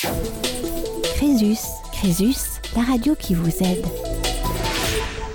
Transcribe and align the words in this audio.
Crésus, 0.00 1.58
Crésus, 1.92 2.60
la 2.74 2.82
radio 2.84 3.14
qui 3.14 3.34
vous 3.34 3.50
aide. 3.62 3.84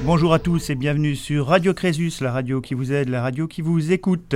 Bonjour 0.02 0.34
à 0.34 0.40
tous 0.40 0.72
et 0.72 0.76
bienvenue 0.76 1.16
sur 1.16 1.46
Radio 1.48 1.76
Crésus, 1.76 2.14
la 2.22 2.32
radio 2.32 2.62
qui 2.62 2.74
vous 2.74 2.92
aide, 2.92 3.10
la 3.10 3.22
radio 3.22 3.48
qui 3.48 3.62
vous 3.62 3.92
écoute. 3.92 4.36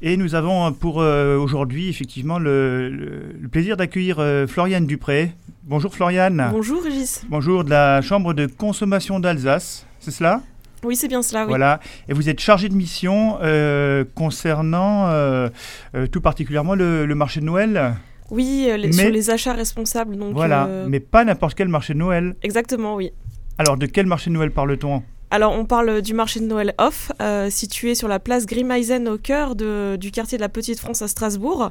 Et 0.00 0.16
nous 0.16 0.36
avons 0.36 0.72
pour 0.72 1.00
euh, 1.00 1.36
aujourd'hui 1.36 1.88
effectivement 1.88 2.38
le, 2.38 2.88
le- 2.88 3.32
le 3.40 3.48
plaisir 3.48 3.76
d'accueillir 3.76 4.20
euh, 4.20 4.46
Floriane 4.46 4.86
Dupré. 4.86 5.32
Bonjour 5.64 5.92
Floriane. 5.92 6.50
Bonjour 6.52 6.80
Régis. 6.84 7.24
Bonjour 7.28 7.64
de 7.64 7.70
la 7.70 8.00
Chambre 8.00 8.34
de 8.34 8.46
consommation 8.46 9.18
d'Alsace, 9.18 9.86
c'est 9.98 10.12
cela? 10.12 10.40
Oui, 10.84 10.94
c'est 10.94 11.08
bien 11.08 11.22
cela, 11.22 11.42
oui. 11.42 11.48
Voilà. 11.48 11.80
Et 12.08 12.12
vous 12.12 12.28
êtes 12.28 12.38
chargé 12.38 12.68
de 12.68 12.74
mission 12.74 13.38
euh, 13.42 14.04
concernant 14.14 15.08
euh, 15.08 15.48
euh, 15.96 16.06
tout 16.06 16.20
particulièrement 16.20 16.76
le, 16.76 17.06
le 17.06 17.14
marché 17.16 17.40
de 17.40 17.46
Noël? 17.46 17.96
Oui, 18.30 18.66
euh, 18.68 18.76
les- 18.76 18.88
Mais- 18.88 18.92
sur 18.92 19.10
les 19.10 19.30
achats 19.30 19.52
responsables. 19.52 20.16
Donc, 20.16 20.34
voilà. 20.34 20.66
euh, 20.66 20.86
Mais 20.88 21.00
pas 21.00 21.24
n'importe 21.24 21.54
quel 21.54 21.68
marché 21.68 21.94
de 21.94 21.98
Noël. 21.98 22.36
Exactement, 22.42 22.94
oui. 22.94 23.12
Alors 23.58 23.76
de 23.76 23.86
quel 23.86 24.06
marché 24.06 24.30
de 24.30 24.34
Noël 24.34 24.50
parle-t-on? 24.52 25.02
Alors, 25.30 25.52
on 25.52 25.64
parle 25.66 26.00
du 26.00 26.14
marché 26.14 26.40
de 26.40 26.46
Noël 26.46 26.72
off, 26.78 27.12
euh, 27.20 27.50
situé 27.50 27.94
sur 27.94 28.08
la 28.08 28.18
place 28.18 28.46
Grimeisen 28.46 29.08
au 29.08 29.18
cœur 29.18 29.56
de- 29.56 29.96
du 29.96 30.10
quartier 30.10 30.38
de 30.38 30.42
la 30.42 30.48
Petite 30.48 30.78
France 30.80 31.02
à 31.02 31.08
Strasbourg. 31.08 31.70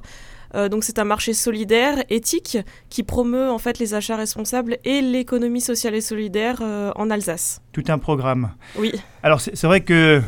Euh, 0.55 0.69
donc, 0.69 0.83
c'est 0.83 0.99
un 0.99 1.03
marché 1.05 1.33
solidaire, 1.33 2.03
éthique, 2.09 2.57
qui 2.89 3.01
promeut 3.03 3.49
en 3.49 3.57
fait 3.57 3.79
les 3.79 3.93
achats 3.95 4.15
responsables 4.15 4.77
et 4.85 5.01
l'économie 5.01 5.59
sociale 5.61 5.95
et 5.95 6.01
solidaire 6.01 6.59
euh, 6.61 6.91
en 6.95 7.09
Alsace. 7.09 7.61
Tout 7.71 7.83
un 7.87 7.97
programme. 7.97 8.51
Oui, 8.77 8.91
Alors 9.23 9.41
c'est 9.41 9.63
vrai 9.65 9.81
que 9.81 10.21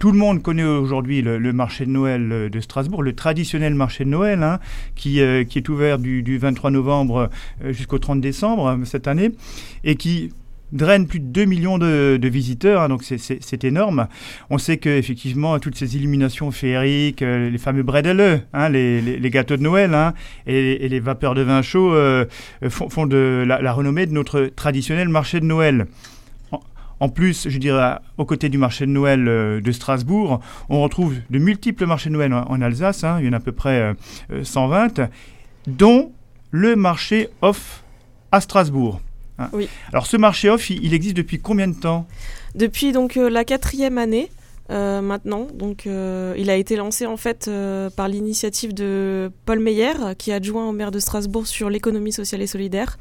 tout 0.00 0.10
le 0.10 0.18
monde 0.18 0.42
connaît 0.42 0.64
aujourd'hui 0.64 1.20
le, 1.20 1.52
marché 1.52 1.84
de 1.84 1.90
Noël 1.90 2.32
euh, 2.32 2.48
de 2.48 2.58
Strasbourg, 2.60 3.02
le 3.02 3.14
traditionnel 3.14 3.74
marché 3.74 4.04
de 4.04 4.08
Noël, 4.08 4.42
hein, 4.42 4.58
qui, 4.96 5.20
euh, 5.20 5.44
qui 5.44 5.58
est 5.58 5.68
ouvert 5.68 5.98
du, 5.98 6.22
du 6.22 6.38
23 6.38 6.70
novembre 6.70 7.28
euh, 7.62 7.72
jusqu'au 7.72 7.98
30 7.98 8.20
décembre 8.20 8.66
euh, 8.66 8.84
cette 8.84 9.06
année, 9.06 9.30
et 9.84 9.96
qui 9.96 10.30
draine 10.72 11.06
plus 11.06 11.20
de 11.20 11.26
2 11.26 11.44
millions 11.44 11.76
de, 11.76 12.18
visiteurs, 12.22 12.80
hein, 12.80 12.88
donc 12.88 13.02
c'est- 13.02 13.64
énorme. 13.64 14.06
On 14.48 14.56
sait 14.56 14.78
que 14.78 14.88
effectivement 14.88 15.58
toutes 15.58 15.76
ces 15.76 15.96
illuminations 15.96 16.50
féeriques, 16.50 17.20
les 17.20 17.58
fameux 17.58 17.82
bredele, 17.82 18.46
hein, 18.54 18.68
les, 18.70 19.30
gâteaux 19.30 19.56
de 19.56 19.62
Noël, 19.62 19.92
hein, 19.94 20.14
et, 20.46 20.88
les 20.88 21.00
vapeurs 21.00 21.34
de 21.34 21.42
vin 21.42 21.60
chaud 21.60 21.92
font, 22.68 23.06
de 23.06 23.44
la 23.46 23.72
renommée 23.72 24.06
de 24.06 24.12
notre 24.12 24.46
traditionnel 24.46 25.08
marché 25.08 25.40
de 25.40 25.46
Noël. 25.46 25.88
En, 27.00 27.08
plus, 27.08 27.48
je 27.48 27.58
dirais, 27.58 27.96
aux 28.18 28.24
côtés 28.24 28.48
du 28.48 28.58
marché 28.58 28.86
de 28.86 28.90
Noël 28.90 29.26
euh, 29.26 29.60
de 29.60 29.72
Strasbourg, 29.72 30.40
on 30.68 30.82
retrouve 30.82 31.14
de 31.30 31.38
multiples 31.38 31.86
marchés 31.86 32.10
de 32.10 32.14
Noël 32.14 32.32
en, 32.32 32.60
Alsace, 32.60 33.04
hein, 33.04 33.16
il 33.20 33.26
y 33.26 33.28
en 33.28 33.32
a 33.32 33.36
à 33.36 33.40
peu 33.40 33.52
près 33.52 33.80
euh, 33.80 33.94
euh, 34.32 34.44
120, 34.44 35.08
dont 35.66 36.12
le 36.50 36.76
marché 36.76 37.28
off 37.42 37.82
à 38.32 38.40
Strasbourg. 38.40 39.00
hein. 39.38 39.48
Oui. 39.52 39.68
Alors 39.92 40.06
ce 40.06 40.16
marché 40.16 40.50
off, 40.50 40.70
il, 40.70 40.94
existe 40.94 41.16
depuis 41.16 41.38
combien 41.38 41.68
de 41.68 41.74
temps? 41.74 42.06
Depuis 42.54 42.92
donc 42.92 43.16
euh, 43.16 43.30
la 43.30 43.44
quatrième 43.44 43.98
année 43.98 44.30
euh, 44.70 45.00
maintenant, 45.00 45.48
donc 45.52 45.86
euh, 45.86 46.34
il 46.38 46.48
a 46.48 46.54
été 46.54 46.76
lancé 46.76 47.04
en 47.04 47.16
fait 47.16 47.48
euh, 47.48 47.90
par 47.90 48.06
l'initiative 48.06 48.72
de 48.72 49.32
Paul 49.44 49.58
Meyer, 49.58 49.94
qui 50.16 50.30
est 50.30 50.34
adjoint 50.34 50.68
au 50.68 50.72
maire 50.72 50.92
de 50.92 51.00
Strasbourg 51.00 51.46
sur 51.46 51.70
l'économie 51.70 52.12
sociale 52.12 52.40
et 52.40 52.46
solidaire, 52.46 52.96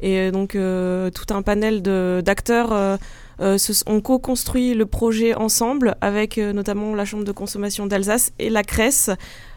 et 0.00 0.18
euh, 0.18 0.30
donc 0.30 0.54
euh, 0.54 1.10
tout 1.10 1.34
un 1.34 1.42
panel 1.42 1.82
d'acteurs 2.22 2.98
euh, 3.40 3.56
ont 3.86 4.00
co-construit 4.00 4.74
le 4.74 4.86
projet 4.86 5.34
ensemble 5.34 5.96
avec 6.00 6.38
euh, 6.38 6.52
notamment 6.52 6.94
la 6.94 7.04
chambre 7.04 7.24
de 7.24 7.32
consommation 7.32 7.86
d'Alsace 7.86 8.32
et 8.38 8.50
la 8.50 8.62
CRES 8.62 9.16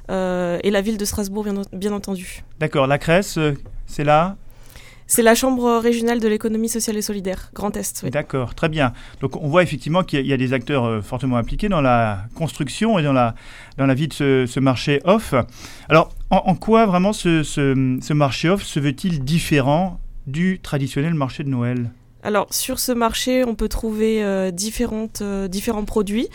euh, 0.10 0.60
et 0.64 0.72
la 0.72 0.82
ville 0.82 0.98
de 0.98 1.06
Strasbourg 1.06 1.44
bien, 1.44 1.62
bien 1.74 1.94
entendu. 1.94 2.44
D'accord, 2.60 2.88
la 2.88 2.98
euh, 3.38 3.54
c'est 3.86 4.04
là 4.04 4.36
C'est 5.08 5.22
la 5.22 5.36
chambre 5.36 5.78
régionale 5.80 6.20
de 6.20 6.28
l'économie 6.28 6.70
sociale 6.70 6.98
et 6.98 7.02
solidaire, 7.02 7.52
Grand 7.54 7.76
Est. 7.78 8.02
oui. 8.04 8.10
D'accord, 8.10 8.56
très 8.56 8.70
bien. 8.70 8.94
Donc 9.22 9.36
on 9.36 9.48
voit 9.50 9.64
effectivement 9.64 10.04
qu'il 10.04 10.20
y 10.20 10.22
a- 10.22 10.26
il 10.26 10.30
y 10.30 10.34
a 10.34 10.38
des 10.38 10.54
acteurs 10.54 10.86
euh, 10.86 11.02
fortement 11.02 11.38
impliqués 11.38 11.70
dans 11.70 11.82
la 11.82 12.26
construction 12.36 12.98
et 13.00 13.04
dans 13.04 13.14
la, 13.14 13.36
dans 13.78 13.86
la 13.86 13.94
vie 13.94 14.08
de 14.08 14.14
ce, 14.14 14.46
ce 14.46 14.60
marché 14.60 15.02
off. 15.06 15.34
Alors 15.90 16.10
en, 16.30 16.38
en 16.46 16.56
quoi 16.56 16.86
vraiment 16.86 17.14
ce, 17.14 17.44
ce- 17.44 17.98
ce 18.02 18.14
marché 18.14 18.50
off 18.50 18.64
se 18.64 18.80
veut-il 18.80 19.24
différent 19.24 20.00
du 20.26 20.60
traditionnel 20.62 21.14
marché 21.14 21.44
de 21.44 21.50
Noël? 21.50 21.92
Alors 22.24 22.48
sur 22.52 22.80
ce 22.80 22.94
marché, 22.94 23.44
on 23.46 23.54
peut 23.54 23.68
trouver 23.68 24.24
euh, 24.24 24.50
euh, 24.50 25.48
différents 25.48 25.86
produits. 25.86 26.30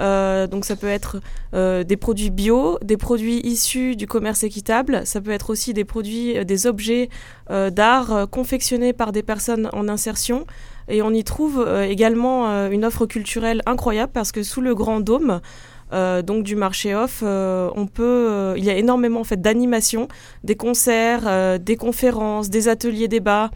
Euh, 0.00 0.46
donc 0.46 0.64
ça 0.64 0.74
peut 0.76 0.88
être 0.88 1.20
des 1.52 1.96
produits 1.96 2.30
bio, 2.30 2.78
des 2.82 2.96
produits 2.96 3.40
issus 3.44 3.94
du 3.94 4.06
commerce 4.06 4.42
équitable, 4.42 5.02
ça 5.04 5.20
peut 5.20 5.32
être 5.32 5.50
aussi 5.50 5.74
des 5.74 5.84
produits, 5.84 6.42
des 6.46 6.66
objets 6.66 7.10
d'art 7.50 8.26
confectionnés 8.30 8.94
par 8.94 9.12
des 9.12 9.22
personnes 9.22 9.68
en 9.74 9.88
insertion. 9.88 10.46
Et 10.88 11.02
on 11.02 11.10
y 11.10 11.24
trouve 11.24 11.68
également 11.86 12.68
une 12.70 12.86
offre 12.86 13.04
culturelle 13.04 13.60
incroyable 13.66 14.12
parce 14.12 14.32
que 14.32 14.42
sous 14.42 14.62
le 14.62 14.74
grand 14.74 15.00
dôme, 15.00 15.42
du 15.92 16.56
marché 16.56 16.94
off, 16.94 17.22
on 17.22 17.86
peut, 17.86 18.54
il 18.56 18.64
y 18.64 18.70
a 18.70 18.76
énormément 18.78 19.20
en 19.20 19.24
fait 19.24 19.42
d'animations, 19.42 20.08
des 20.42 20.56
concerts, 20.56 21.58
des 21.60 21.76
conférences, 21.76 22.48
des 22.48 22.68
ateliers 22.68 23.08
débats, 23.08 23.50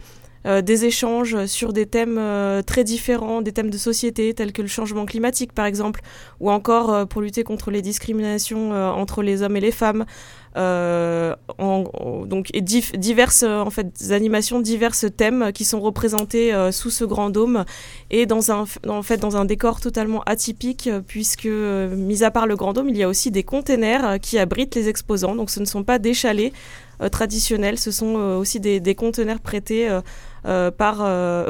euh, 0.46 0.62
des 0.62 0.84
échanges 0.84 1.46
sur 1.46 1.72
des 1.72 1.86
thèmes 1.86 2.18
euh, 2.18 2.62
très 2.62 2.84
différents, 2.84 3.42
des 3.42 3.52
thèmes 3.52 3.70
de 3.70 3.78
société 3.78 4.32
tels 4.32 4.52
que 4.52 4.62
le 4.62 4.68
changement 4.68 5.04
climatique 5.04 5.52
par 5.52 5.66
exemple, 5.66 6.02
ou 6.38 6.50
encore 6.50 6.92
euh, 6.92 7.04
pour 7.04 7.20
lutter 7.20 7.42
contre 7.42 7.70
les 7.70 7.82
discriminations 7.82 8.70
entre 8.72 9.22
les 9.22 9.42
hommes 9.42 9.56
et 9.56 9.60
les 9.60 9.72
femmes. 9.72 10.04
Euh, 10.56 11.34
donc 12.26 12.48
et 12.54 12.62
diverses 12.62 13.42
en 13.42 13.70
fait 13.70 13.88
animations, 14.10 14.60
diverses 14.60 15.06
thèmes 15.14 15.52
qui 15.52 15.64
sont 15.64 15.80
représentés 15.80 16.54
euh, 16.54 16.72
sous 16.72 16.88
ce 16.90 17.04
grand 17.04 17.28
dôme 17.28 17.64
et 18.10 18.24
dans 18.24 18.50
un 18.50 19.44
décor 19.44 19.80
totalement 19.80 20.22
atypique 20.22 20.86
euh, 20.86 21.02
puisque 21.06 21.46
mis 21.46 22.24
à 22.24 22.30
part 22.30 22.46
le 22.46 22.56
grand 22.56 22.72
dôme, 22.72 22.88
il 22.88 22.96
y 22.96 23.02
a 23.02 23.08
aussi 23.08 23.30
des 23.30 23.42
containers 23.42 24.18
qui 24.20 24.38
abritent 24.38 24.74
les 24.74 24.88
exposants. 24.88 25.34
Donc 25.34 25.50
ce 25.50 25.60
ne 25.60 25.66
sont 25.66 25.84
pas 25.84 25.98
des 25.98 26.14
chalets 26.14 26.52
traditionnels, 27.12 27.78
ce 27.78 27.90
sont 27.90 28.14
aussi 28.14 28.58
des, 28.58 28.80
des 28.80 28.94
conteneurs 28.94 29.40
prêtés 29.40 29.88
par 30.42 30.98
euh. 31.02 31.44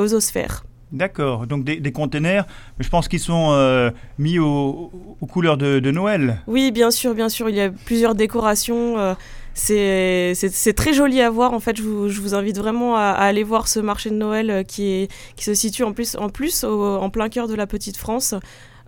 D'accord, 0.92 1.48
donc 1.48 1.64
des, 1.64 1.80
des 1.80 1.90
containers, 1.90 2.46
je 2.78 2.88
pense 2.88 3.08
qu'ils 3.08 3.20
sont 3.20 3.48
euh, 3.50 3.90
mis 4.18 4.38
au- 4.38 4.92
aux 5.20 5.26
couleurs 5.26 5.56
de, 5.56 5.90
Noël. 5.90 6.40
Oui, 6.46 6.70
bien 6.70 6.92
sûr, 6.92 7.14
bien 7.14 7.28
sûr, 7.28 7.48
il 7.50 7.56
y 7.56 7.60
a 7.60 7.70
plusieurs 7.70 8.14
décorations. 8.14 8.96
euh, 8.98 9.14
c'est 9.54 10.74
très 10.76 10.92
joli 10.92 11.20
à 11.20 11.30
voir. 11.30 11.54
En 11.54 11.60
fait, 11.60 11.76
je 11.76 11.82
vous, 11.82 12.34
invite 12.34 12.58
vraiment 12.58 12.96
à, 12.96 13.02
aller 13.02 13.42
voir 13.42 13.66
ce 13.66 13.80
marché 13.80 14.10
de 14.10 14.14
Noël 14.14 14.50
euh, 14.50 14.62
qui, 14.62 15.08
se 15.38 15.54
situe 15.54 15.82
en 15.82 15.92
plus, 15.92 16.14
en, 16.16 16.28
plus 16.28 16.62
en 16.64 17.10
plein 17.10 17.28
cœur 17.28 17.48
de 17.48 17.54
la 17.54 17.66
petite 17.66 17.96
France. 17.96 18.34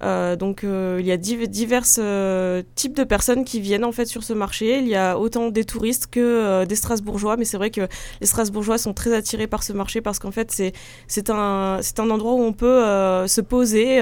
Euh, 0.02 0.36
donc, 0.36 0.62
euh, 0.62 0.98
il 1.00 1.06
y 1.06 1.12
a 1.12 1.16
div- 1.16 1.48
divers 1.48 1.84
euh, 1.98 2.62
types 2.74 2.96
de 2.96 3.04
personnes 3.04 3.44
qui 3.44 3.60
viennent 3.60 3.84
en 3.84 3.92
fait 3.92 4.06
sur 4.06 4.22
ce 4.22 4.32
marché. 4.32 4.78
Il 4.78 4.88
y 4.88 4.94
a 4.94 5.18
autant 5.18 5.48
des 5.48 5.64
touristes 5.64 6.06
que 6.10 6.64
des 6.64 6.76
Strasbourgeois, 6.76 7.36
mais 7.36 7.44
c'est 7.44 7.56
vrai 7.56 7.70
que 7.70 7.88
les 8.20 8.26
Strasbourgeois 8.26 8.78
sont 8.78 8.94
très 8.94 9.12
attirés 9.12 9.46
par 9.46 9.62
ce 9.62 9.72
marché 9.72 10.00
parce 10.00 10.18
qu'en 10.18 10.30
fait, 10.30 10.50
c'est 10.52 10.72
c'est 11.06 11.30
un, 11.30 11.78
c'est 11.82 11.98
un 12.00 12.10
endroit 12.10 12.34
où 12.34 12.42
on 12.42 12.52
peut 12.52 12.82
se 13.26 13.40
poser, 13.40 14.00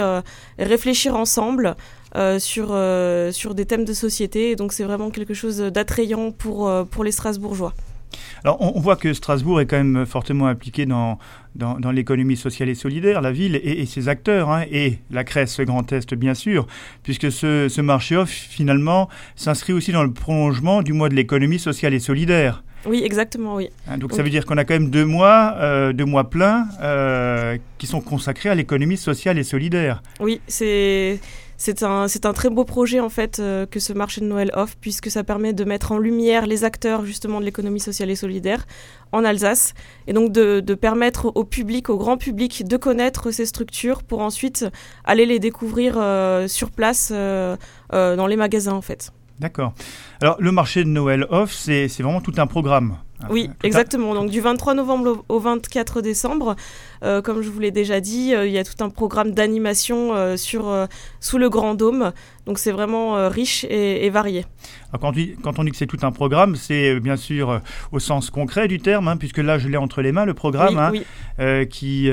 réfléchir 0.59 1.17
ensemble 1.17 1.77
sur, 2.39 2.77
sur 3.33 3.55
des 3.55 3.67
thèmes 3.67 3.85
de 3.85 3.93
société. 3.95 4.51
Et 4.51 4.57
donc 4.57 4.73
c'est 4.73 4.85
vraiment 4.85 5.11
quelque 5.11 5.35
chose 5.35 5.59
d'attrayant 5.59 6.31
pour, 6.31 6.71
pour 6.91 7.05
les 7.05 7.13
Strasbourgeois. 7.13 7.73
Alors, 8.45 8.61
on, 8.61 8.81
voit 8.81 8.97
que 8.97 9.13
Strasbourg 9.13 9.61
est 9.61 9.67
quand 9.67 9.77
même 9.77 10.07
fortement 10.07 10.47
impliqué 10.47 10.87
dans, 10.87 11.19
dans, 11.55 11.79
dans 11.79 11.91
l'économie 11.91 12.37
sociale 12.37 12.69
et 12.69 12.75
solidaire, 12.75 13.21
la 13.21 13.33
ville 13.33 13.61
et, 13.63 13.87
ses 13.87 14.09
acteurs, 14.09 14.51
hein, 14.51 14.65
et 14.71 14.99
la 15.11 15.25
Crèce, 15.25 15.61
Grand 15.61 15.91
Est, 15.93 16.15
bien 16.15 16.35
sûr, 16.35 16.67
puisque 17.03 17.33
ce, 17.33 17.69
ce 17.69 17.81
marché 17.81 18.17
off, 18.17 18.31
finalement, 18.31 19.09
s'inscrit 19.35 19.73
aussi 19.73 19.93
dans 19.93 20.05
le 20.05 20.13
prolongement 20.13 20.83
du 20.83 20.93
mois 20.93 21.09
de 21.09 21.15
l'économie 21.15 21.59
sociale 21.59 21.95
et 21.95 22.01
solidaire. 22.01 22.63
Oui, 22.85 23.03
exactement, 23.05 23.57
oui. 23.57 23.71
Hein, 23.89 23.99
donc, 23.99 24.13
ça 24.13 24.23
veut 24.23 24.31
dire 24.31 24.45
qu'on 24.47 24.59
a 24.59 24.65
quand 24.65 24.75
même 24.75 24.91
deux 24.91 25.05
mois, 25.05 25.55
euh, 25.57 25.93
deux 25.93 26.05
mois 26.05 26.31
pleins, 26.31 26.69
euh, 26.83 27.59
qui 27.79 27.87
sont 27.87 28.01
consacrés 28.01 28.49
à 28.49 28.55
l'économie 28.55 28.97
sociale 28.97 29.39
et 29.39 29.45
solidaire. 29.45 30.03
Oui, 30.21 30.41
c'est 30.47 31.21
c'est 31.59 31.83
un, 31.83 32.07
c'est 32.07 32.27
un 32.27 32.35
très 32.35 32.51
beau 32.51 32.65
projet 32.65 33.01
en 33.01 33.09
fait 33.09 33.39
euh, 33.39 33.65
que 33.65 33.81
ce 33.81 33.95
marché 33.95 34.21
de 34.21 34.27
Noël 34.27 34.51
offre 34.53 34.75
puisque 34.79 35.11
ça 35.11 35.25
permet 35.25 35.55
de 35.55 35.65
mettre 35.65 35.93
en 35.93 35.99
lumière 35.99 36.47
les 36.47 36.65
acteurs 36.65 37.07
justement 37.07 37.41
de 37.41 37.47
l'économie 37.47 37.81
sociale 37.81 38.11
et 38.11 38.15
solidaire 38.15 38.67
en 39.11 39.25
Alsace 39.25 39.73
et 40.07 40.13
donc 40.13 40.33
de, 40.33 40.61
de 40.61 40.75
permettre 40.75 41.33
au 41.35 41.45
public, 41.45 41.89
au 41.89 41.97
grand 41.97 42.19
public 42.19 42.69
de 42.69 42.77
connaître 42.77 43.31
ces 43.31 43.47
structures 43.47 44.03
pour 44.03 44.21
ensuite 44.21 44.67
aller 45.05 45.25
les 45.25 45.39
découvrir 45.39 45.95
sur 46.47 46.71
place 46.71 47.11
dans 47.11 48.27
les 48.29 48.37
magasins 48.37 48.75
en 48.75 48.83
fait. 48.83 49.13
D'accord. 49.39 49.75
Alors, 50.21 50.37
le 50.41 50.51
marché 50.53 50.83
de 50.85 50.89
Noël 50.89 51.27
off, 51.31 51.53
c'est 51.53 51.89
vraiment 51.99 52.21
tout 52.21 52.35
un 52.39 52.47
programme. 52.47 52.97
Oui, 53.31 53.51
exactement. 53.63 54.15
Donc 54.15 54.31
du 54.31 54.41
23 54.41 54.75
novembre 54.75 55.25
au 55.29 55.39
24 55.39 56.01
décembre, 56.01 56.57
euh, 57.03 57.23
comme 57.23 57.43
je 57.43 57.49
vous 57.49 57.61
l'ai 57.61 57.71
déjà 57.71 58.01
dit, 58.01 58.35
euh, 58.35 58.47
il 58.47 58.53
y 58.53 58.59
a 58.59 58.65
tout 58.65 58.83
un 58.83 58.91
programme 58.91 59.33
d'animation 59.33 60.15
euh, 60.15 60.37
sur 60.37 60.73
sous 61.21 61.39
le 61.39 61.49
Grand 61.49 61.75
Dôme. 61.75 62.13
Donc 62.47 62.59
c'est 62.59 62.71
vraiment 62.71 63.29
riche 63.29 63.65
et, 63.69 64.09
varié. 64.09 64.45
quand, 64.93 65.09
on 65.09 65.65
dit, 65.65 65.71
que 65.71 65.77
c'est 65.77 65.87
tout 65.87 65.99
un 66.03 66.13
programme, 66.13 66.55
c'est 66.55 67.01
bien 67.01 67.17
sûr 67.17 67.61
au 67.91 67.99
sens 67.99 68.31
concret 68.31 68.69
du 68.69 68.79
terme, 68.79 69.09
hein, 69.09 69.17
puisque 69.17 69.39
là 69.39 69.59
je 69.59 69.67
l'ai 69.67 69.77
entre 69.77 70.01
les 70.01 70.13
mains, 70.13 70.25
le 70.25 70.35
programme, 70.35 70.79
hein, 70.79 70.93
qui, 71.65 72.09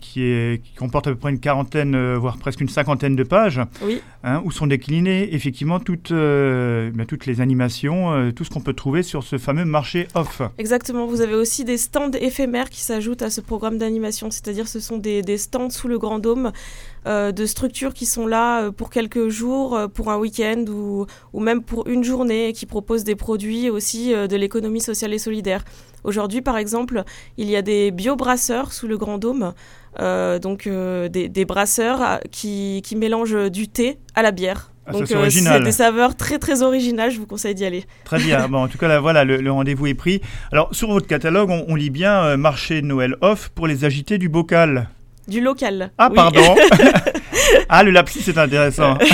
qui, 0.00 0.22
est, 0.22 0.62
qui, 0.64 0.74
comporte 0.76 1.06
à 1.06 1.10
peu 1.10 1.16
près 1.16 1.30
une 1.30 1.38
quarantaine, 1.38 2.16
voire 2.16 2.38
presque 2.38 2.60
une 2.60 2.68
cinquantaine 2.68 3.14
de 3.14 3.22
pages, 3.22 3.60
hein, 4.24 4.42
où 4.44 4.50
sont 4.50 4.66
déclinées 4.66 5.32
effectivement 5.32 5.78
toutes, 5.78 6.12
ben, 6.12 7.06
toutes 7.06 7.26
les 7.26 7.40
animations, 7.40 8.32
tout 8.32 8.42
ce 8.42 8.50
qu'on 8.50 8.60
peut 8.60 8.72
trouver 8.72 9.04
sur 9.04 9.22
ce 9.22 9.38
fameux 9.38 9.64
marché 9.64 10.08
off. 10.16 10.37
Exactement, 10.58 11.06
vous 11.06 11.20
avez 11.20 11.34
aussi 11.34 11.64
des 11.64 11.76
stands 11.76 12.10
éphémères 12.12 12.70
qui 12.70 12.80
s'ajoutent 12.80 13.22
à 13.22 13.30
ce 13.30 13.40
programme 13.40 13.78
d'animation, 13.78 14.30
c'est-à-dire 14.30 14.68
ce 14.68 14.80
sont 14.80 14.98
des, 14.98 15.38
stands 15.38 15.70
sous 15.70 15.88
le 15.88 15.98
grand 15.98 16.18
dôme 16.18 16.52
euh, 17.06 17.32
de 17.32 17.46
structures 17.46 17.94
qui 17.94 18.06
sont 18.06 18.26
là 18.26 18.62
euh, 18.62 18.70
pour 18.70 18.90
quelques 18.90 19.28
jours, 19.28 19.76
euh, 19.76 19.88
pour 19.88 20.10
un 20.10 20.18
week-end 20.18 20.64
ou, 20.68 21.06
même 21.40 21.62
pour 21.62 21.86
une 21.86 22.04
journée, 22.04 22.52
qui 22.52 22.66
proposent 22.66 23.04
des 23.04 23.16
produits 23.16 23.70
aussi 23.70 24.12
de 24.12 24.36
l'économie 24.36 24.80
sociale 24.80 25.12
et 25.14 25.18
solidaire. 25.18 25.64
Aujourd'hui, 26.04 26.42
par 26.42 26.56
exemple, 26.56 27.04
il 27.36 27.48
y 27.48 27.56
a 27.56 27.62
des 27.62 27.90
biobrasseurs 27.90 28.72
sous 28.72 28.86
le 28.86 28.96
grand 28.96 29.18
dôme, 29.18 29.52
donc 29.98 30.68
des, 30.68 31.28
des, 31.28 31.44
brasseurs 31.44 32.20
qui, 32.30 32.82
qui 32.84 32.96
mélangent 32.96 33.50
du 33.50 33.68
thé 33.68 33.98
à 34.14 34.22
la 34.22 34.30
bière. 34.30 34.70
Ah, 34.88 34.92
Donc 34.92 35.10
euh, 35.10 35.28
c'est 35.28 35.60
des 35.60 35.72
saveurs 35.72 36.16
très 36.16 36.38
très 36.38 36.62
originales, 36.62 37.10
je 37.10 37.18
vous 37.18 37.26
conseille 37.26 37.54
d'y 37.54 37.64
aller. 37.64 37.84
Très 38.04 38.18
bien, 38.18 38.48
bon, 38.50 38.62
en 38.62 38.68
tout 38.68 38.78
cas 38.78 38.88
là, 38.88 39.00
voilà, 39.00 39.24
le, 39.24 39.50
rendez-vous 39.50 39.86
est 39.86 39.94
pris. 39.94 40.22
Alors 40.50 40.74
sur 40.74 40.90
votre 40.90 41.06
catalogue, 41.06 41.50
on, 41.50 41.74
lit 41.74 41.90
bien 41.90 42.22
euh, 42.22 42.36
marché 42.36 42.80
Noël 42.80 43.16
off 43.20 43.50
pour 43.50 43.66
les 43.66 43.84
agités 43.84 44.16
du 44.18 44.28
bocal. 44.28 44.88
Du 45.26 45.42
local. 45.42 45.90
Ah 45.98 46.08
pardon 46.08 46.56
Ah 47.68 47.82
le 47.82 47.90
lapsus 47.90 48.20
c'est 48.22 48.38
intéressant. 48.38 48.96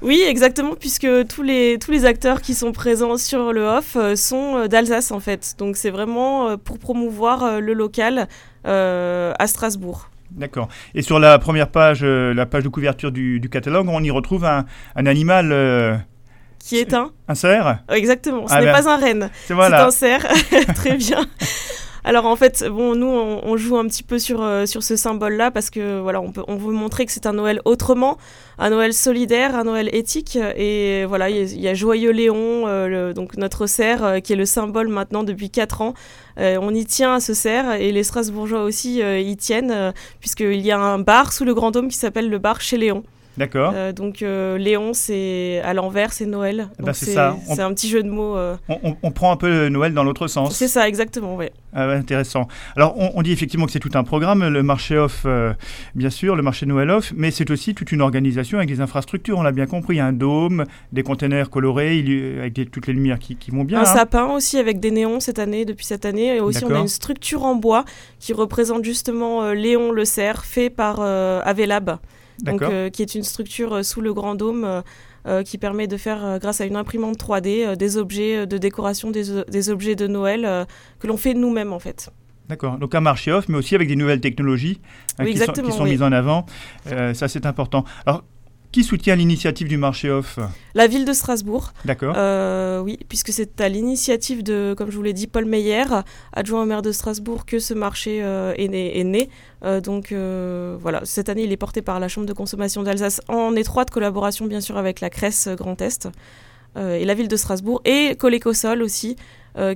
Oui, 0.00 0.22
exactement, 0.24 0.76
puisque 0.78 1.08
tous 1.26 1.42
les, 1.42 1.76
tous 1.80 1.90
les 1.90 2.04
acteurs 2.04 2.40
qui 2.40 2.54
sont 2.54 2.70
présents 2.70 3.16
sur 3.16 3.52
le 3.52 3.62
off 3.64 3.96
euh, 3.96 4.14
sont 4.14 4.68
d'Alsace 4.68 5.10
en 5.10 5.18
fait. 5.18 5.56
Donc 5.58 5.76
c'est 5.76 5.90
vraiment 5.90 6.56
pour 6.56 6.78
promouvoir 6.78 7.60
le 7.60 7.72
local 7.72 8.28
à 8.64 9.46
Strasbourg. 9.48 10.08
D'accord. 10.38 10.68
Et 10.94 11.02
sur 11.02 11.18
la 11.18 11.38
première 11.38 11.68
page, 11.68 12.00
euh, 12.02 12.32
la 12.32 12.46
page 12.46 12.62
de 12.62 12.68
couverture 12.68 13.12
du, 13.12 13.40
catalogue, 13.50 13.88
on 13.88 14.02
y 14.02 14.10
retrouve 14.10 14.44
un, 14.44 14.64
animal. 14.94 15.50
Euh, 15.52 15.96
qui 16.58 16.76
est 16.76 16.92
un 16.94 17.12
Un 17.28 17.34
cerf 17.34 17.78
Exactement. 17.90 18.46
Ce 18.46 18.54
ah 18.54 18.60
n'est 18.60 18.66
ben, 18.66 18.82
pas 18.82 18.90
un 18.90 18.96
renne. 18.98 19.30
C'est 19.46 19.54
un 19.54 19.90
cerf. 19.90 20.26
Très 20.74 20.96
bien. 20.96 21.26
Alors 22.08 22.24
en 22.24 22.36
fait, 22.36 22.64
bon, 22.66 22.94
nous 22.94 23.06
on, 23.06 23.56
joue 23.58 23.76
un 23.76 23.86
petit 23.86 24.02
peu 24.02 24.18
sur, 24.18 24.40
euh, 24.42 24.64
sur 24.64 24.82
ce 24.82 24.96
symbole-là 24.96 25.50
parce 25.50 25.68
que 25.68 26.00
voilà, 26.00 26.22
on, 26.22 26.32
peut, 26.32 26.42
on 26.48 26.56
veut 26.56 26.72
montrer 26.72 27.04
que 27.04 27.12
c'est 27.12 27.26
un 27.26 27.34
Noël 27.34 27.60
autrement, 27.66 28.16
un 28.56 28.70
Noël 28.70 28.94
solidaire, 28.94 29.54
un 29.54 29.64
Noël 29.64 29.90
éthique. 29.94 30.38
Et 30.56 31.04
voilà, 31.04 31.28
il 31.28 31.60
y, 31.60 31.68
a 31.68 31.74
Joyeux 31.74 32.12
Léon, 32.12 32.66
euh, 32.66 33.12
donc 33.12 33.36
notre 33.36 33.66
cerf, 33.66 34.02
euh, 34.02 34.20
qui 34.20 34.32
est 34.32 34.36
le 34.36 34.46
symbole 34.46 34.88
maintenant 34.88 35.22
depuis 35.22 35.50
4 35.50 35.82
ans. 35.82 35.92
on 36.38 36.74
y 36.74 36.86
tient 36.86 37.16
à 37.16 37.20
ce 37.20 37.34
cerf 37.34 37.72
et 37.72 37.92
les 37.92 38.04
Strasbourgeois 38.04 38.62
aussi 38.62 39.00
y 39.02 39.36
tiennent 39.36 39.92
puisqu'il 40.18 40.64
y 40.64 40.70
a 40.70 40.78
un 40.78 40.98
bar 40.98 41.30
sous 41.34 41.44
le 41.44 41.52
Grand 41.52 41.72
Dôme 41.72 41.88
qui 41.88 41.98
s'appelle 41.98 42.30
le 42.30 42.38
bar 42.38 42.62
chez 42.62 42.78
Léon. 42.78 43.02
D'accord. 43.38 43.72
Euh, 43.74 43.92
donc 43.92 44.22
euh, 44.22 44.58
Léon, 44.58 44.92
c'est 44.92 45.60
à 45.64 45.72
l'envers, 45.72 46.12
c'est 46.12 46.26
Noël. 46.26 46.68
Eh 46.80 46.82
ben, 46.82 46.92
c'est 46.92 47.12
ça. 47.12 47.36
C'est 47.46 47.60
un 47.60 47.72
petit 47.72 47.88
jeu 47.88 48.02
de 48.02 48.10
mots. 48.10 48.36
Euh. 48.36 48.56
On, 49.02 49.10
prend 49.12 49.30
un 49.30 49.36
peu 49.36 49.68
Noël 49.68 49.94
dans 49.94 50.02
l'autre 50.02 50.26
sens. 50.26 50.56
C'est 50.56 50.66
ça, 50.66 50.88
exactement, 50.88 51.36
oui. 51.36 51.46
Ah 51.72 51.88
intéressant. 51.90 52.48
Alors 52.76 52.96
on, 52.98 53.22
dit 53.22 53.30
effectivement 53.30 53.66
que 53.66 53.72
c'est 53.72 53.78
tout 53.78 53.90
un 53.94 54.02
programme, 54.02 54.48
le 54.48 54.62
marché 54.62 54.98
off, 54.98 55.26
bien 55.94 56.10
sûr, 56.10 56.34
le 56.34 56.42
marché 56.42 56.66
Noël 56.66 56.90
off, 56.90 57.12
mais 57.16 57.30
c'est 57.30 57.50
aussi 57.50 57.74
toute 57.74 57.92
une 57.92 58.00
organisation 58.00 58.58
avec 58.58 58.68
des 58.68 58.80
infrastructures, 58.80 59.38
on 59.38 59.42
l'a 59.42 59.52
bien 59.52 59.66
compris, 59.66 60.00
un 60.00 60.12
dôme, 60.12 60.64
des 60.92 61.02
containers 61.02 61.50
colorés, 61.50 62.38
avec 62.40 62.70
toutes 62.70 62.86
les 62.86 62.92
lumières 62.92 63.18
qui, 63.18 63.36
vont 63.52 63.64
bien. 63.64 63.78
Un 63.78 63.82
hein. 63.82 63.84
sapin 63.84 64.26
aussi 64.26 64.58
avec 64.58 64.80
des 64.80 64.90
néons 64.90 65.20
cette 65.20 65.38
année, 65.38 65.64
depuis 65.64 65.86
cette 65.86 66.04
année, 66.04 66.36
et 66.36 66.40
aussi 66.40 66.64
on 66.64 66.74
a 66.74 66.80
une 66.80 66.88
structure 66.88 67.44
en 67.44 67.54
bois 67.54 67.84
qui 68.18 68.32
représente 68.32 68.84
justement 68.84 69.52
Léon 69.52 69.92
le 69.92 70.04
cerf, 70.04 70.44
fait 70.44 70.70
par 70.70 71.00
Avelab 71.00 71.98
donc, 72.42 72.62
euh, 72.62 72.90
qui 72.90 73.02
est 73.02 73.14
une 73.14 73.22
structure 73.22 73.74
euh, 73.74 73.82
sous 73.82 74.00
le 74.00 74.12
grand 74.12 74.34
dôme 74.34 74.82
euh, 75.26 75.42
qui 75.42 75.58
permet 75.58 75.86
de 75.86 75.96
faire, 75.96 76.38
grâce 76.40 76.60
à 76.60 76.64
une 76.64 76.76
imprimante 76.76 77.18
3D, 77.18 77.76
des 77.76 77.96
objets 77.96 78.46
de 78.46 78.56
décoration, 78.58 79.10
des, 79.10 79.70
objets 79.70 79.94
de 79.94 80.06
Noël 80.06 80.66
que 81.00 81.06
l'on 81.06 81.16
fait 81.16 81.34
nous-mêmes 81.34 81.72
en 81.72 81.78
fait. 81.78 82.10
D'accord. 82.48 82.78
Donc 82.78 82.94
un 82.94 83.00
marché 83.00 83.30
off, 83.30 83.46
mais 83.48 83.58
aussi 83.58 83.74
avec 83.74 83.88
des 83.88 83.96
nouvelles 83.96 84.22
technologies 84.22 84.80
hein, 85.18 85.26
qui, 85.26 85.36
sont, 85.36 85.84
mises 85.84 86.02
en 86.02 86.12
avant. 86.12 86.46
ça, 86.86 87.28
c'est 87.28 87.44
important. 87.44 87.84
Alors, 88.06 88.24
qui 88.72 88.84
soutient 88.84 89.16
l'initiative 89.16 89.68
du 89.68 89.78
marché 89.78 90.10
off 90.10 90.38
La 90.74 90.86
ville 90.86 91.04
de 91.04 91.12
Strasbourg. 91.12 91.72
D'accord. 91.84 92.14
Euh, 92.16 92.80
oui, 92.80 92.98
puisque 93.08 93.32
c'est 93.32 93.60
à 93.60 93.68
l'initiative 93.68 94.42
de, 94.42 94.74
comme 94.76 94.90
je 94.90 94.96
vous 94.96 95.02
l'ai 95.02 95.14
dit, 95.14 95.26
Paul 95.26 95.46
Meyer, 95.46 95.84
adjoint 96.32 96.62
au 96.62 96.66
maire 96.66 96.82
de 96.82 96.92
Strasbourg, 96.92 97.46
que 97.46 97.58
ce 97.58 97.74
marché 97.74 98.20
euh, 98.22 98.52
est 98.56 98.68
né. 98.68 99.30
Euh, 99.64 99.80
donc 99.80 100.12
voilà, 100.12 101.00
cette 101.04 101.28
année, 101.28 101.44
il 101.44 101.52
est 101.52 101.56
porté 101.56 101.82
par 101.82 101.98
la 102.00 102.08
Chambre 102.08 102.26
de 102.26 102.32
consommation 102.32 102.82
d'Alsace 102.82 103.20
en 103.28 103.56
étroite 103.56 103.90
collaboration, 103.90 104.46
bien 104.46 104.60
sûr, 104.60 104.76
avec 104.76 105.00
la 105.00 105.10
Cresse 105.10 105.48
Grand 105.56 105.80
Est 105.80 106.08
et 106.76 107.04
la 107.04 107.14
ville 107.14 107.28
de 107.28 107.36
Strasbourg 107.36 107.80
et 107.84 108.14
Colécosol 108.16 108.82
aussi, 108.82 109.16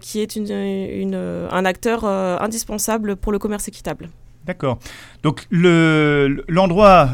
qui 0.01 0.21
est 0.21 0.37
une, 0.37 1.15
un 1.51 1.65
acteur 1.65 2.05
indispensable 2.05 3.17
pour 3.17 3.33
le 3.33 3.39
commerce 3.39 3.67
équitable. 3.67 4.11
D'accord. 4.45 4.79
Donc 5.23 5.47
l'endroit 5.51 7.09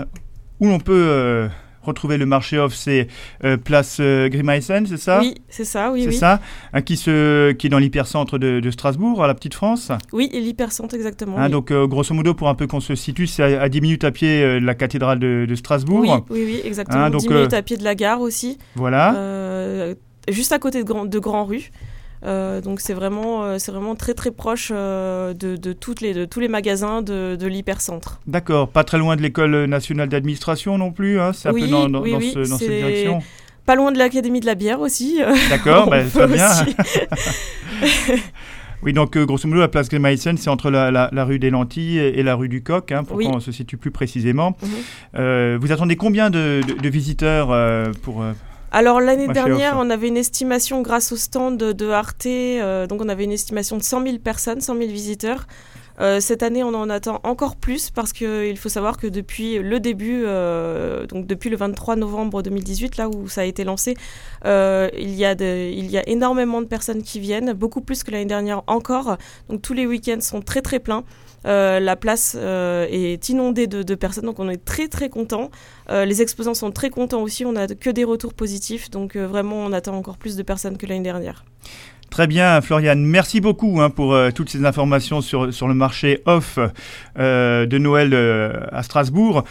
où 0.60 0.66
l'on 0.66 0.80
peut 0.80 1.48
retrouver 1.88 2.18
le 2.18 2.26
marché 2.26 2.58
off, 2.58 2.74
c'est 2.74 3.08
euh, 3.44 3.56
place 3.56 3.98
euh, 4.00 4.28
c'est 4.86 4.96
ça? 4.96 5.20
Oui, 5.20 5.34
c'est 5.48 5.64
ça, 5.64 5.90
oui. 5.92 6.04
C'est 6.04 6.12
ça, 6.12 6.40
hein, 6.72 6.82
qui, 6.82 6.96
se, 6.96 7.52
qui 7.52 7.66
est 7.66 7.70
dans 7.70 7.78
l'hypercentre 7.78 8.38
de, 8.38 8.60
de, 8.60 8.70
Strasbourg, 8.70 9.22
à 9.22 9.26
la 9.26 9.34
Petite 9.34 9.54
France? 9.54 9.90
Oui, 10.12 10.30
l'hypercentre, 10.32 10.94
exactement. 10.94 11.38
Hein, 11.38 11.48
donc, 11.50 11.70
euh, 11.70 11.86
grosso 11.86 12.14
modo, 12.14 12.34
pour 12.34 12.48
un 12.48 12.54
peu 12.54 12.66
qu'on 12.66 12.80
se 12.80 12.94
situe, 12.94 13.26
c'est 13.26 13.56
à, 13.56 13.68
10 13.68 13.80
minutes 13.80 14.04
à 14.04 14.10
pied 14.10 14.42
euh, 14.42 14.60
de 14.60 14.64
la 14.64 14.74
cathédrale 14.74 15.18
de, 15.18 15.46
de 15.48 15.54
Strasbourg. 15.54 16.00
Oui, 16.00 16.10
oui, 16.30 16.44
oui 16.46 16.60
exactement. 16.64 17.04
Hein, 17.04 17.10
donc, 17.10 17.22
10 17.22 17.28
minutes 17.28 17.54
à 17.54 17.62
pied 17.62 17.76
de 17.76 17.84
la 17.84 17.94
gare 17.94 18.20
aussi. 18.20 18.58
Voilà. 18.74 19.94
juste 20.28 20.52
à 20.52 20.58
côté 20.58 20.82
de, 20.82 20.86
Grand, 20.86 21.06
de 21.06 21.18
Grand 21.18 21.44
Rue. 21.44 21.70
Euh, 22.24 22.60
donc 22.60 22.80
c'est 22.80 22.94
vraiment, 22.94 23.44
euh, 23.44 23.58
c'est 23.58 23.70
vraiment 23.70 23.94
très 23.94 24.14
très 24.14 24.30
proche 24.30 24.72
euh, 24.74 25.34
de, 25.34 25.56
de, 25.56 25.72
toutes 25.72 26.00
les, 26.00 26.14
de 26.14 26.24
tous 26.24 26.40
les 26.40 26.48
magasins 26.48 27.02
de, 27.02 27.36
de 27.36 27.46
l'hypercentre. 27.46 28.20
D'accord, 28.26 28.68
pas 28.68 28.84
très 28.84 28.98
loin 28.98 29.16
de 29.16 29.22
l'école 29.22 29.66
nationale 29.66 30.08
d'administration 30.08 30.78
non 30.78 30.90
plus, 30.90 31.20
hein 31.20 31.32
c'est 31.32 31.48
un 31.48 31.52
peu 31.52 31.66
dans, 31.68 31.88
dans, 31.88 32.02
cette 32.02 32.68
direction. 32.68 33.22
Pas 33.66 33.74
loin 33.74 33.92
de 33.92 33.98
l'académie 33.98 34.40
de 34.40 34.46
la 34.46 34.54
bière 34.54 34.80
aussi. 34.80 35.20
D'accord, 35.50 35.90
bah, 35.90 36.02
très 36.04 36.26
bien. 36.26 36.48
Oui, 38.84 38.92
donc 38.92 39.18
grosso 39.18 39.48
modo, 39.48 39.58
la 39.58 39.66
place 39.66 39.88
Grimaissen, 39.88 40.36
c'est 40.36 40.50
entre 40.50 40.70
la, 40.70 40.92
la, 40.92 41.24
rue 41.24 41.40
des 41.40 41.50
Lentilles 41.50 41.98
et, 41.98 42.22
la 42.22 42.36
rue 42.36 42.48
du 42.48 42.62
Coq, 42.62 42.92
hein, 42.92 43.02
pour 43.02 43.18
qu'on 43.18 43.40
se 43.40 43.50
situe 43.50 43.76
plus 43.76 43.90
précisément. 43.90 44.56
Mhm. 44.62 45.56
vous 45.56 45.72
attendez 45.72 45.96
combien 45.96 46.30
de, 46.30 46.60
de 46.80 46.88
visiteurs 46.88 47.48
pour, 48.02 48.22
alors 48.78 49.00
l'année 49.00 49.26
dernière, 49.26 49.74
on 49.76 49.90
avait 49.90 50.06
une 50.06 50.16
estimation 50.16 50.82
grâce 50.82 51.10
au 51.10 51.16
stand 51.16 51.56
de, 51.58 51.90
Arte, 51.90 52.26
euh, 52.26 52.86
donc 52.86 53.02
on 53.02 53.08
avait 53.08 53.24
une 53.24 53.32
estimation 53.32 53.76
de 53.76 53.82
100 53.82 54.04
000 54.04 54.18
personnes, 54.18 54.60
100 54.60 54.76
000 54.76 54.88
visiteurs. 54.88 55.48
Euh, 56.00 56.20
cette 56.20 56.42
année, 56.42 56.62
on 56.62 56.74
en 56.74 56.88
attend 56.90 57.20
encore 57.24 57.56
plus 57.56 57.90
parce 57.90 58.12
qu'il 58.12 58.56
faut 58.56 58.68
savoir 58.68 58.96
que 58.96 59.06
depuis 59.06 59.58
le 59.58 59.80
début, 59.80 60.22
euh, 60.24 61.06
donc 61.06 61.26
depuis 61.26 61.50
le 61.50 61.56
23 61.56 61.96
novembre 61.96 62.42
2018, 62.42 62.96
là 62.96 63.08
où 63.08 63.28
ça 63.28 63.40
a 63.40 63.44
été 63.44 63.64
lancé, 63.64 63.94
il, 64.44 65.14
y 65.14 65.24
a 65.24 65.32
il 65.32 65.90
y 65.90 65.98
a 65.98 66.08
énormément 66.08 66.60
de 66.60 66.66
personnes 66.66 67.02
qui 67.02 67.20
viennent, 67.20 67.52
beaucoup 67.52 67.80
plus 67.80 68.04
que 68.04 68.10
l'année 68.10 68.26
dernière 68.26 68.62
encore. 68.66 69.16
Donc 69.48 69.62
tous 69.62 69.74
les 69.74 69.86
week-ends 69.86 70.20
sont 70.20 70.40
très 70.40 70.62
très 70.62 70.78
pleins. 70.78 71.04
Euh, 71.46 71.78
la 71.78 71.96
place 71.96 72.36
euh, 72.38 72.86
est 72.90 73.28
inondée 73.28 73.66
de, 73.66 73.94
personnes, 73.94 74.24
donc 74.24 74.40
on 74.40 74.48
est 74.48 74.64
très 74.64 74.88
très 74.88 75.08
content. 75.08 75.50
Euh, 75.90 76.04
les 76.04 76.20
exposants 76.20 76.54
sont 76.54 76.72
très 76.72 76.90
contents 76.90 77.22
aussi, 77.22 77.44
on 77.44 77.52
n'a 77.52 77.66
que 77.68 77.90
des 77.90 78.04
retours 78.04 78.34
positifs, 78.34 78.90
donc 78.90 79.16
vraiment 79.16 79.56
on 79.56 79.72
attend 79.72 79.94
encore 79.94 80.18
plus 80.18 80.36
de 80.36 80.42
personnes 80.42 80.76
que 80.76 80.86
l'année 80.86 81.02
dernière. 81.02 81.44
Très 82.10 82.26
bien, 82.26 82.60
Floriane. 82.60 83.04
Merci 83.04 83.40
beaucoup 83.40 83.80
hein, 83.80 83.90
pour 83.90 84.16
toutes 84.34 84.48
ces 84.48 84.64
informations 84.64 85.20
sur, 85.20 85.52
sur 85.52 85.68
le 85.68 85.74
marché 85.74 86.22
off 86.24 86.58
de 87.16 87.78
Noël 87.78 88.14
à 88.72 88.82
Strasbourg. 88.82 89.44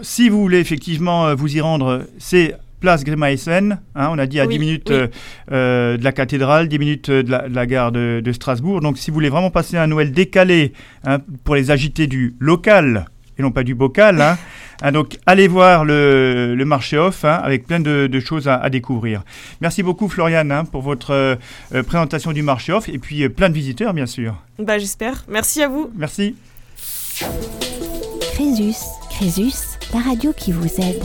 si 0.00 0.28
vous 0.28 0.40
voulez 0.40 0.58
effectivement 0.58 1.34
vous 1.34 1.56
y 1.56 1.60
rendre, 1.60 2.02
c'est 2.18 2.56
place 2.80 3.04
Grimaissen, 3.04 3.80
hein, 3.94 4.08
on 4.10 4.18
a 4.18 4.26
dit 4.26 4.40
à 4.40 4.46
10 4.46 4.58
minutes 4.58 4.90
euh, 4.90 5.08
euh, 5.50 5.96
de 5.96 6.04
la 6.04 6.12
cathédrale, 6.12 6.68
10 6.68 6.78
minutes 6.78 7.10
de 7.10 7.30
la, 7.30 7.66
gare 7.66 7.92
de, 7.92 8.32
Strasbourg. 8.32 8.80
Donc 8.80 8.98
si 8.98 9.10
vous 9.10 9.14
voulez 9.14 9.28
vraiment 9.28 9.50
passer 9.50 9.76
un 9.76 9.86
Noël 9.86 10.12
décalé 10.12 10.72
hein, 11.04 11.18
pour 11.44 11.54
les 11.54 11.70
agités 11.70 12.06
du 12.06 12.34
local, 12.38 13.06
et 13.38 13.42
non 13.42 13.50
pas 13.50 13.64
du 13.64 13.74
bocal, 13.74 14.36
Hein, 14.82 14.92
donc 14.92 15.18
allez 15.26 15.48
voir 15.48 15.84
le, 15.84 16.54
le 16.54 16.64
marché 16.64 16.98
off 16.98 17.24
hein, 17.24 17.40
avec 17.42 17.66
plein 17.66 17.80
de, 17.80 18.06
de 18.06 18.20
choses 18.20 18.48
à, 18.48 18.56
à, 18.56 18.70
découvrir. 18.70 19.22
Merci 19.60 19.82
beaucoup 19.82 20.08
Floriane 20.08 20.52
hein, 20.52 20.64
pour 20.64 20.82
votre 20.82 21.12
euh, 21.12 21.82
présentation 21.82 22.32
du 22.32 22.42
marché 22.42 22.72
off 22.72 22.88
et 22.88 22.98
puis 22.98 23.22
euh, 23.22 23.28
plein 23.28 23.48
de 23.48 23.54
visiteurs 23.54 23.94
bien 23.94 24.06
sûr. 24.06 24.34
Bah 24.58 24.78
j'espère. 24.78 25.24
Merci 25.28 25.62
à 25.62 25.68
vous. 25.68 25.90
Merci. 25.96 26.34
Crésus, 28.34 28.76
Crésus, 29.10 29.78
la 29.94 30.00
radio 30.00 30.32
qui 30.36 30.52
vous 30.52 30.68
aide. 30.80 31.02